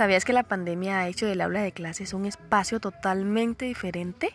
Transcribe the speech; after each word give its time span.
¿Sabías 0.00 0.24
que 0.24 0.32
la 0.32 0.44
pandemia 0.44 1.00
ha 1.00 1.08
hecho 1.08 1.26
del 1.26 1.42
aula 1.42 1.60
de 1.60 1.72
clases 1.72 2.14
un 2.14 2.24
espacio 2.24 2.80
totalmente 2.80 3.66
diferente? 3.66 4.30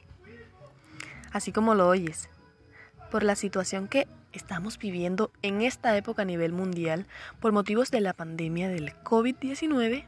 Así 1.32 1.52
como 1.52 1.74
lo 1.74 1.88
oyes, 1.88 2.30
por 3.10 3.24
la 3.24 3.36
situación 3.36 3.88
que 3.88 4.08
estamos 4.32 4.78
viviendo 4.78 5.32
en 5.42 5.64
esta 5.64 5.98
época 5.98 6.22
a 6.22 6.26
nivel 6.26 6.52
mundial 6.52 7.08
por 7.40 7.52
motivos 7.52 7.90
de 7.90 8.00
la 8.00 8.14
pandemia 8.14 8.70
del 8.70 8.94
COVID-19, 9.04 10.06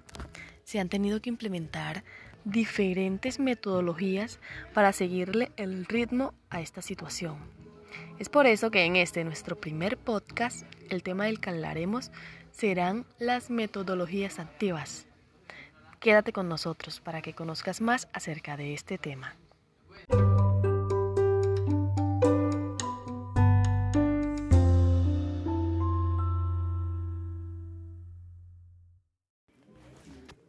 se 0.64 0.80
han 0.80 0.90
tenido 0.90 1.24
que 1.24 1.32
implementar 1.32 2.04
diferentes 2.44 3.40
metodologías 3.40 4.38
para 4.76 4.94
seguirle 4.94 5.52
el 5.58 5.88
ritmo 5.88 6.36
a 6.52 6.62
esta 6.62 6.84
situación. 6.84 7.40
Es 8.20 8.30
por 8.30 8.46
eso 8.46 8.70
que 8.70 8.84
en 8.86 8.96
este 8.96 9.24
nuestro 9.24 9.56
primer 9.56 9.98
podcast 9.98 10.68
el 10.92 11.02
tema 11.02 11.26
del 11.26 11.40
que 11.40 11.50
hablaremos 11.50 12.12
serán 12.52 13.08
las 13.18 13.50
metodologías 13.50 14.38
activas. 14.38 15.08
Quédate 16.08 16.32
con 16.32 16.48
nosotros 16.48 17.02
para 17.02 17.22
que 17.22 17.34
conozcas 17.34 17.82
más 17.82 18.08
acerca 18.14 18.56
de 18.56 18.74
este 18.74 18.98
tema. 18.98 19.36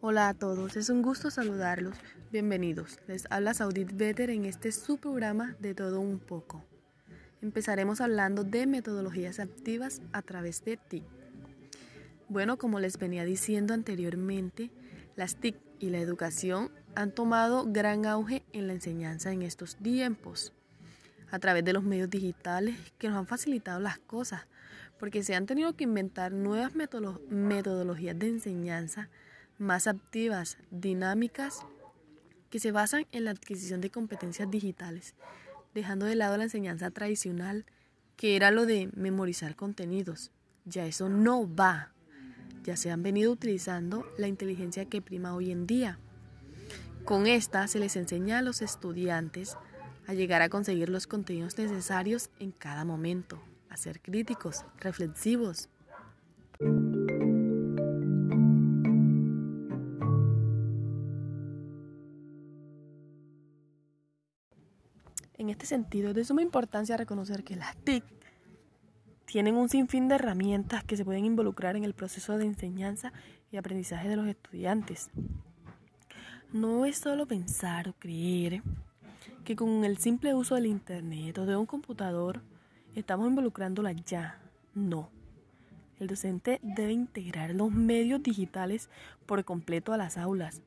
Hola 0.00 0.28
a 0.28 0.34
todos, 0.34 0.76
es 0.76 0.90
un 0.90 1.02
gusto 1.02 1.28
saludarlos. 1.32 1.96
Bienvenidos. 2.30 3.00
Les 3.08 3.26
habla 3.28 3.52
Saudit 3.52 3.90
Better 3.92 4.30
en 4.30 4.44
este 4.44 4.70
su 4.70 4.98
programa 4.98 5.56
de 5.58 5.74
todo 5.74 5.98
un 5.98 6.20
poco. 6.20 6.64
Empezaremos 7.42 8.00
hablando 8.00 8.44
de 8.44 8.68
metodologías 8.68 9.40
activas 9.40 10.02
a 10.12 10.22
través 10.22 10.64
de 10.64 10.76
TIC. 10.76 11.02
Bueno, 12.28 12.58
como 12.58 12.78
les 12.78 12.96
venía 12.96 13.24
diciendo 13.24 13.74
anteriormente, 13.74 14.70
las 15.18 15.34
TIC 15.34 15.56
y 15.80 15.90
la 15.90 15.98
educación 15.98 16.70
han 16.94 17.10
tomado 17.10 17.66
gran 17.66 18.06
auge 18.06 18.44
en 18.52 18.68
la 18.68 18.72
enseñanza 18.72 19.32
en 19.32 19.42
estos 19.42 19.74
tiempos, 19.74 20.52
a 21.32 21.40
través 21.40 21.64
de 21.64 21.72
los 21.72 21.82
medios 21.82 22.08
digitales 22.08 22.78
que 22.98 23.08
nos 23.08 23.18
han 23.18 23.26
facilitado 23.26 23.80
las 23.80 23.98
cosas, 23.98 24.46
porque 24.96 25.24
se 25.24 25.34
han 25.34 25.46
tenido 25.46 25.74
que 25.74 25.82
inventar 25.82 26.30
nuevas 26.30 26.72
metodologías 26.76 28.16
de 28.16 28.28
enseñanza 28.28 29.08
más 29.58 29.88
activas, 29.88 30.56
dinámicas, 30.70 31.66
que 32.48 32.60
se 32.60 32.70
basan 32.70 33.04
en 33.10 33.24
la 33.24 33.32
adquisición 33.32 33.80
de 33.80 33.90
competencias 33.90 34.48
digitales, 34.48 35.16
dejando 35.74 36.06
de 36.06 36.14
lado 36.14 36.36
la 36.36 36.44
enseñanza 36.44 36.92
tradicional, 36.92 37.66
que 38.16 38.36
era 38.36 38.52
lo 38.52 38.66
de 38.66 38.88
memorizar 38.94 39.56
contenidos. 39.56 40.30
Ya 40.64 40.86
eso 40.86 41.08
no 41.08 41.52
va 41.52 41.92
ya 42.68 42.76
se 42.76 42.90
han 42.90 43.02
venido 43.02 43.32
utilizando 43.32 44.04
la 44.18 44.28
inteligencia 44.28 44.84
que 44.84 45.00
prima 45.00 45.34
hoy 45.34 45.50
en 45.50 45.66
día. 45.66 45.98
Con 47.06 47.26
esta 47.26 47.66
se 47.66 47.78
les 47.78 47.96
enseña 47.96 48.40
a 48.40 48.42
los 48.42 48.60
estudiantes 48.60 49.56
a 50.06 50.12
llegar 50.12 50.42
a 50.42 50.50
conseguir 50.50 50.90
los 50.90 51.06
contenidos 51.06 51.56
necesarios 51.56 52.28
en 52.38 52.52
cada 52.52 52.84
momento, 52.84 53.40
a 53.70 53.78
ser 53.78 54.02
críticos, 54.02 54.66
reflexivos. 54.80 55.70
En 65.38 65.48
este 65.48 65.64
sentido, 65.64 66.10
es 66.10 66.16
de 66.16 66.24
suma 66.26 66.42
importancia 66.42 66.98
reconocer 66.98 67.44
que 67.44 67.56
las 67.56 67.74
TIC 67.78 68.17
tienen 69.28 69.56
un 69.56 69.68
sinfín 69.68 70.08
de 70.08 70.14
herramientas 70.14 70.82
que 70.84 70.96
se 70.96 71.04
pueden 71.04 71.26
involucrar 71.26 71.76
en 71.76 71.84
el 71.84 71.92
proceso 71.92 72.38
de 72.38 72.46
enseñanza 72.46 73.12
y 73.52 73.58
aprendizaje 73.58 74.08
de 74.08 74.16
los 74.16 74.26
estudiantes. 74.26 75.10
No 76.50 76.86
es 76.86 76.96
solo 76.96 77.26
pensar 77.26 77.90
o 77.90 77.92
creer 77.92 78.62
que 79.44 79.54
con 79.54 79.84
el 79.84 79.98
simple 79.98 80.32
uso 80.32 80.54
del 80.54 80.64
Internet 80.64 81.36
o 81.36 81.44
de 81.44 81.56
un 81.56 81.66
computador 81.66 82.40
estamos 82.94 83.28
involucrándola 83.28 83.92
ya. 83.92 84.40
No. 84.74 85.10
El 86.00 86.06
docente 86.06 86.58
debe 86.62 86.92
integrar 86.92 87.54
los 87.54 87.70
medios 87.70 88.22
digitales 88.22 88.88
por 89.26 89.44
completo 89.44 89.92
a 89.92 89.98
las 89.98 90.16
aulas 90.16 90.62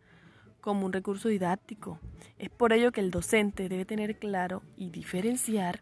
como 0.59 0.85
un 0.85 0.93
recurso 0.93 1.29
didáctico. 1.29 1.97
Es 2.37 2.51
por 2.51 2.73
ello 2.73 2.91
que 2.91 3.01
el 3.01 3.09
docente 3.09 3.69
debe 3.69 3.85
tener 3.85 4.19
claro 4.19 4.61
y 4.77 4.91
diferenciar 4.91 5.81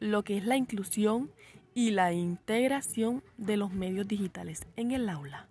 lo 0.00 0.22
que 0.22 0.36
es 0.36 0.44
la 0.44 0.56
inclusión 0.58 1.30
y 1.74 1.90
la 1.90 2.12
integración 2.12 3.22
de 3.36 3.56
los 3.56 3.72
medios 3.72 4.06
digitales 4.06 4.66
en 4.76 4.92
el 4.92 5.08
aula. 5.08 5.48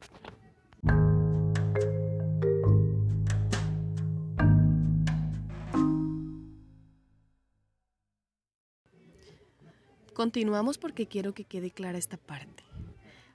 Continuamos 10.13 10.77
porque 10.77 11.07
quiero 11.07 11.33
que 11.33 11.45
quede 11.45 11.71
clara 11.71 11.97
esta 11.97 12.17
parte. 12.17 12.63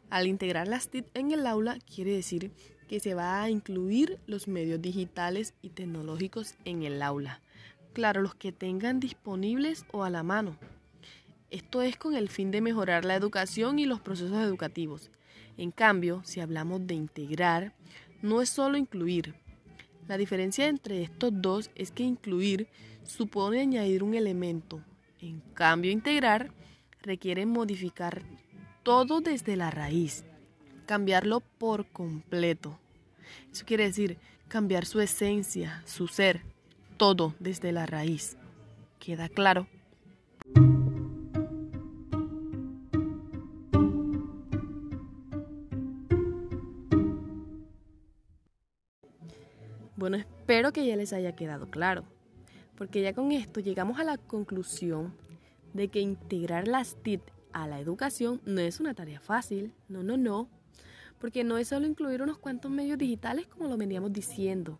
Al 0.08 0.28
integrar 0.28 0.68
las 0.68 0.88
TIC 0.88 1.06
en 1.14 1.32
el 1.32 1.46
aula 1.46 1.78
quiere 1.92 2.12
decir 2.12 2.52
que 2.86 3.00
se 3.00 3.14
va 3.14 3.42
a 3.42 3.50
incluir 3.50 4.20
los 4.26 4.46
medios 4.46 4.80
digitales 4.80 5.54
y 5.62 5.70
tecnológicos 5.70 6.54
en 6.64 6.84
el 6.84 7.02
aula. 7.02 7.40
Claro, 7.92 8.22
los 8.22 8.34
que 8.34 8.52
tengan 8.52 9.00
disponibles 9.00 9.84
o 9.90 10.04
a 10.04 10.10
la 10.10 10.22
mano, 10.22 10.56
esto 11.50 11.82
es 11.82 11.96
con 11.96 12.14
el 12.16 12.28
fin 12.28 12.50
de 12.50 12.60
mejorar 12.60 13.04
la 13.04 13.14
educación 13.14 13.78
y 13.78 13.86
los 13.86 14.00
procesos 14.00 14.38
educativos. 14.38 15.10
En 15.56 15.70
cambio, 15.70 16.22
si 16.24 16.40
hablamos 16.40 16.86
de 16.86 16.94
integrar, 16.94 17.72
no 18.22 18.42
es 18.42 18.48
solo 18.48 18.76
incluir. 18.76 19.34
La 20.08 20.16
diferencia 20.16 20.66
entre 20.66 21.02
estos 21.02 21.30
dos 21.32 21.70
es 21.74 21.90
que 21.90 22.02
incluir 22.02 22.68
supone 23.04 23.60
añadir 23.60 24.02
un 24.02 24.14
elemento. 24.14 24.82
En 25.20 25.40
cambio, 25.54 25.90
integrar 25.90 26.52
requiere 27.02 27.46
modificar 27.46 28.22
todo 28.82 29.20
desde 29.20 29.56
la 29.56 29.70
raíz, 29.70 30.24
cambiarlo 30.86 31.40
por 31.40 31.86
completo. 31.86 32.78
Eso 33.52 33.64
quiere 33.64 33.84
decir 33.84 34.18
cambiar 34.48 34.86
su 34.86 35.00
esencia, 35.00 35.82
su 35.86 36.06
ser, 36.08 36.42
todo 36.96 37.34
desde 37.38 37.72
la 37.72 37.86
raíz. 37.86 38.36
¿Queda 38.98 39.28
claro? 39.28 39.66
Bueno, 49.96 50.18
espero 50.18 50.72
que 50.72 50.86
ya 50.86 50.94
les 50.94 51.14
haya 51.14 51.34
quedado 51.34 51.70
claro, 51.70 52.04
porque 52.76 53.00
ya 53.00 53.14
con 53.14 53.32
esto 53.32 53.60
llegamos 53.60 53.98
a 53.98 54.04
la 54.04 54.18
conclusión 54.18 55.14
de 55.72 55.88
que 55.88 56.00
integrar 56.00 56.68
las 56.68 56.96
TIC 57.02 57.22
a 57.54 57.66
la 57.66 57.80
educación 57.80 58.42
no 58.44 58.60
es 58.60 58.78
una 58.78 58.92
tarea 58.92 59.20
fácil, 59.20 59.72
no, 59.88 60.02
no, 60.02 60.18
no, 60.18 60.50
porque 61.18 61.44
no 61.44 61.56
es 61.56 61.68
solo 61.68 61.86
incluir 61.86 62.20
unos 62.20 62.36
cuantos 62.36 62.70
medios 62.70 62.98
digitales 62.98 63.46
como 63.46 63.68
lo 63.68 63.78
veníamos 63.78 64.12
diciendo. 64.12 64.78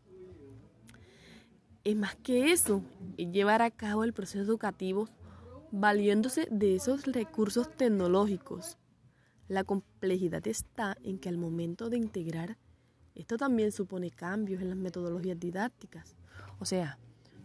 Es 1.82 1.96
más 1.96 2.16
que 2.16 2.52
eso, 2.52 2.82
es 3.16 3.32
llevar 3.32 3.62
a 3.62 3.70
cabo 3.70 4.04
el 4.04 4.12
proceso 4.12 4.42
educativo 4.42 5.08
valiéndose 5.72 6.46
de 6.50 6.74
esos 6.74 7.06
recursos 7.06 7.74
tecnológicos. 7.74 8.76
La 9.48 9.64
complejidad 9.64 10.46
está 10.46 10.98
en 11.02 11.18
que 11.18 11.30
al 11.30 11.38
momento 11.38 11.88
de 11.88 11.96
integrar 11.96 12.58
esto 13.16 13.38
también 13.38 13.72
supone 13.72 14.10
cambios 14.10 14.60
en 14.60 14.68
las 14.68 14.78
metodologías 14.78 15.40
didácticas. 15.40 16.14
O 16.58 16.66
sea, 16.66 16.98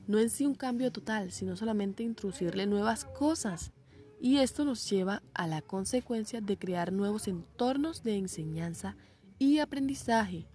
no 0.05 0.19
en 0.19 0.29
sí 0.29 0.45
un 0.45 0.53
cambio 0.53 0.91
total, 0.91 1.31
sino 1.31 1.55
solamente 1.55 2.03
introducirle 2.03 2.65
nuevas 2.65 3.05
cosas. 3.05 3.71
Y 4.19 4.37
esto 4.37 4.65
nos 4.65 4.87
lleva 4.89 5.23
a 5.33 5.47
la 5.47 5.61
consecuencia 5.61 6.41
de 6.41 6.57
crear 6.57 6.91
nuevos 6.91 7.29
entornos 7.29 8.03
de 8.03 8.17
enseñanza 8.17 8.97
y 9.39 9.59
aprendizaje. 9.59 10.45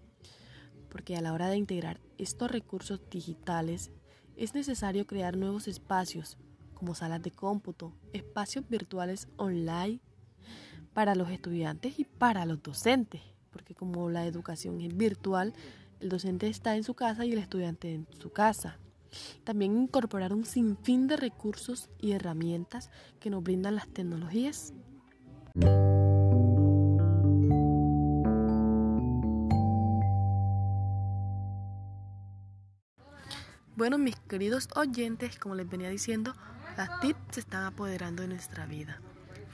Porque 0.90 1.16
a 1.16 1.22
la 1.22 1.32
hora 1.32 1.48
de 1.48 1.56
integrar 1.56 1.98
estos 2.19 2.50
recursos 2.50 3.00
digitales 3.10 3.90
es 4.36 4.54
necesario 4.54 5.06
crear 5.06 5.38
nuevos 5.38 5.66
espacios, 5.66 6.36
como 6.74 6.94
salas 6.94 7.22
de 7.22 7.30
cómputo, 7.30 7.94
espacios 8.12 8.69
virtuales 8.69 9.28
online 9.36 10.00
para 10.92 11.14
los 11.14 11.30
estudiantes 11.30 11.98
y 11.98 12.04
para 12.04 12.44
los 12.44 12.62
docentes 12.62 13.22
porque 13.56 13.75
como 13.75 14.11
la 14.11 14.26
educación 14.26 14.82
es 14.82 14.94
virtual, 14.94 15.55
el 16.00 16.11
docente 16.11 16.47
está 16.47 16.76
en 16.76 16.85
su 16.85 16.93
casa 16.93 17.25
y 17.25 17.32
el 17.32 17.38
estudiante 17.38 17.91
en 17.91 18.06
su 18.11 18.31
casa. 18.31 18.76
También 19.44 19.75
incorporar 19.75 20.35
un 20.35 20.44
sinfín 20.44 21.06
de 21.06 21.17
recursos 21.17 21.88
y 21.99 22.12
herramientas 22.12 22.91
que 23.19 23.31
nos 23.31 23.43
brindan 23.43 23.76
las 23.76 23.88
tecnologías. 23.88 24.75
Bueno, 33.75 33.97
mis 33.97 34.17
queridos 34.17 34.69
oyentes, 34.76 35.38
como 35.38 35.55
les 35.55 35.67
venía 35.67 35.88
diciendo, 35.88 36.35
las 36.76 37.00
TIC 37.00 37.17
se 37.31 37.41
están 37.41 37.64
apoderando 37.64 38.20
de 38.20 38.29
nuestra 38.29 38.67
vida 38.67 39.00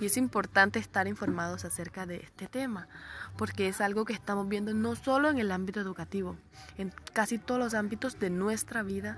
Y 0.02 0.06
es 0.06 0.16
importante 0.16 0.80
estar 0.80 1.06
informados 1.06 1.64
acerca 1.64 2.06
de 2.06 2.16
este 2.16 2.48
tema, 2.48 2.88
porque 3.36 3.68
es 3.68 3.80
algo 3.80 4.04
que 4.04 4.12
estamos 4.12 4.48
viendo 4.48 4.74
no 4.74 4.96
solo 4.96 5.30
en 5.30 5.38
el 5.38 5.52
ámbito 5.52 5.78
educativo, 5.78 6.36
en 6.76 6.92
casi 7.12 7.38
todos 7.38 7.60
los 7.60 7.72
ámbitos 7.72 8.18
de 8.18 8.28
nuestra 8.28 8.82
vida 8.82 9.16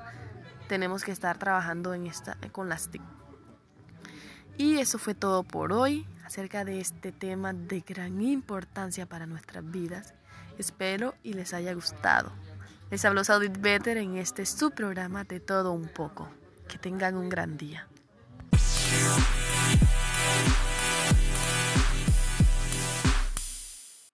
tenemos 0.69 1.03
que 1.03 1.11
estar 1.11 1.39
trabajando 1.39 1.95
en 1.95 2.07
esta, 2.07 2.37
con 2.53 2.69
las 2.69 2.91
TIC. 2.91 3.01
Y 4.59 4.77
eso 4.77 4.99
fue 4.99 5.15
todo 5.15 5.43
por 5.43 5.73
hoy 5.73 6.07
acerca 6.23 6.67
de 6.67 6.83
este 6.83 7.13
tema 7.13 7.55
de 7.55 7.81
gran 7.81 8.21
importancia 8.21 9.07
para 9.07 9.25
nuestras 9.25 9.65
vidas. 9.71 10.13
Espero 10.59 11.15
y 11.23 11.33
les 11.33 11.55
haya 11.55 11.73
gustado. 11.73 12.31
Les 12.91 13.03
habló 13.07 13.25
Saudit 13.25 13.59
Better 13.59 13.97
en 13.97 14.19
este 14.19 14.45
su 14.45 14.71
programa 14.73 15.25
de 15.25 15.41
todo 15.41 15.73
un 15.73 15.89
poco. 15.89 16.29
Que 16.69 16.77
tengan 16.77 17.17
un 17.17 17.31
gran 17.31 17.57
día. 17.57 17.89